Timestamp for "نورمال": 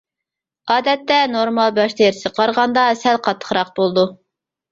1.33-1.75